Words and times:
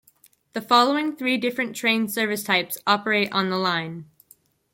The 0.53 0.61
following 0.61 1.15
three 1.15 1.37
different 1.37 1.75
train 1.75 2.07
service 2.07 2.41
types 2.41 2.75
operate 2.87 3.31
on 3.31 3.51
the 3.51 3.57
line. 3.57 4.09